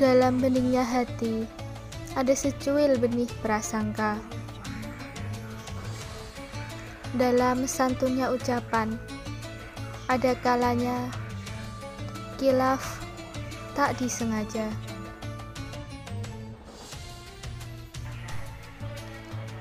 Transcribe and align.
Dalam 0.00 0.40
beningnya 0.40 0.80
hati, 0.86 1.44
ada 2.16 2.32
secuil 2.32 2.96
benih 2.96 3.28
prasangka. 3.44 4.16
Dalam 7.12 7.68
santunnya 7.68 8.32
ucapan, 8.32 8.96
ada 10.08 10.32
kalanya 10.40 11.12
kilaf 12.40 12.80
tak 13.76 13.96
disengaja. 14.00 14.72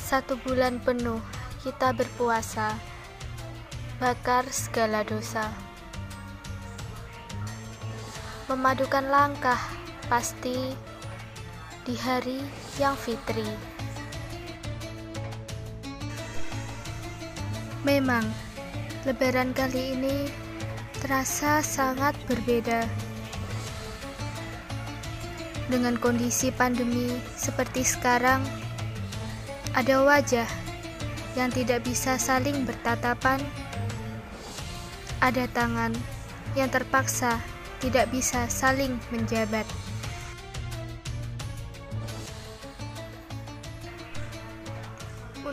Satu 0.00 0.40
bulan 0.40 0.80
penuh 0.80 1.20
kita 1.64 1.92
berpuasa, 1.96 2.76
bakar 4.00 4.48
segala 4.48 5.04
dosa. 5.04 5.48
Memadukan 8.48 9.08
langkah 9.08 9.73
pasti 10.08 10.72
di 11.84 11.94
hari 12.00 12.40
yang 12.80 12.96
fitri. 12.96 13.44
Memang, 17.84 18.24
lebaran 19.04 19.52
kali 19.52 19.92
ini 19.92 20.28
terasa 21.04 21.60
sangat 21.60 22.16
berbeda. 22.24 22.88
Dengan 25.68 26.00
kondisi 26.00 26.48
pandemi 26.48 27.12
seperti 27.36 27.84
sekarang, 27.84 28.40
ada 29.76 30.00
wajah 30.00 30.48
yang 31.36 31.52
tidak 31.52 31.84
bisa 31.84 32.16
saling 32.16 32.64
bertatapan, 32.64 33.40
ada 35.20 35.44
tangan 35.52 35.92
yang 36.56 36.72
terpaksa 36.72 37.36
tidak 37.84 38.08
bisa 38.08 38.48
saling 38.48 38.96
menjabat. 39.12 39.68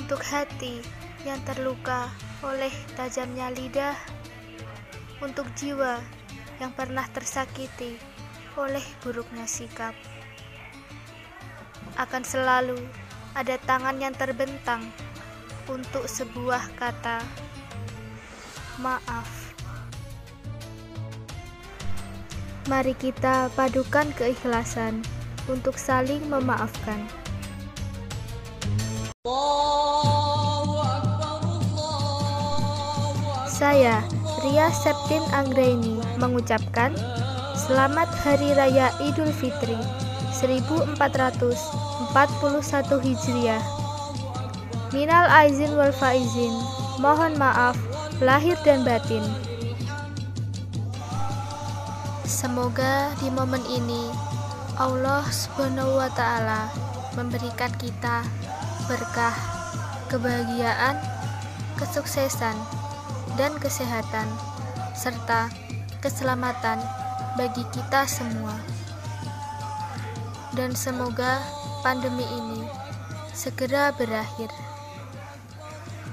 Untuk 0.02 0.26
hati 0.26 0.82
yang 1.30 1.38
terluka 1.46 2.10
oleh 2.42 2.74
tajamnya 2.98 3.54
lidah, 3.54 3.94
untuk 5.22 5.46
jiwa 5.54 6.02
yang 6.58 6.74
pernah 6.74 7.06
tersakiti 7.14 8.02
oleh 8.58 8.82
buruknya 9.06 9.46
sikap. 9.46 9.94
Akan 12.02 12.26
selalu 12.26 12.82
ada 13.38 13.62
tangan 13.62 14.02
yang 14.02 14.18
terbentang 14.18 14.90
untuk 15.70 16.10
sebuah 16.10 16.74
kata 16.82 17.22
maaf. 18.82 19.54
Mari 22.66 22.98
kita 22.98 23.54
padukan 23.54 24.10
keikhlasan 24.18 25.06
untuk 25.46 25.78
saling 25.78 26.26
memaafkan. 26.26 27.21
Saya, 33.62 34.02
Ria 34.42 34.74
Septin 34.74 35.22
Anggraini, 35.30 36.02
mengucapkan 36.18 36.98
Selamat 37.54 38.10
Hari 38.10 38.58
Raya 38.58 38.90
Idul 38.98 39.30
Fitri 39.30 39.78
1441 40.34 42.10
Hijriah. 43.06 43.62
Minal 44.90 45.30
aizin 45.30 45.78
wal 45.78 45.94
faizin, 45.94 46.50
mohon 46.98 47.38
maaf 47.38 47.78
lahir 48.18 48.58
dan 48.66 48.82
batin. 48.82 49.22
Semoga 52.26 53.14
di 53.22 53.30
momen 53.30 53.62
ini 53.70 54.10
Allah 54.82 55.22
Subhanahu 55.30 56.02
wa 56.02 56.10
taala 56.18 56.66
memberikan 57.14 57.70
kita 57.78 58.26
berkah, 58.90 59.38
kebahagiaan, 60.10 60.98
kesuksesan, 61.78 62.81
dan 63.40 63.56
kesehatan, 63.60 64.28
serta 64.96 65.48
keselamatan 66.04 66.82
bagi 67.40 67.64
kita 67.72 68.04
semua. 68.08 68.56
Dan 70.52 70.76
semoga 70.76 71.40
pandemi 71.80 72.28
ini 72.28 72.68
segera 73.32 73.96
berakhir. 73.96 74.52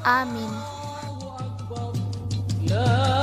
Amin. 0.06 0.52
Ya 2.62 3.17